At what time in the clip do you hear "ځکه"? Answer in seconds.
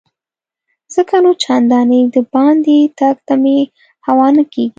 0.93-1.15